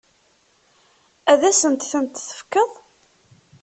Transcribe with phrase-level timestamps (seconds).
[1.31, 2.69] Ad asent-tent-tefkeḍ?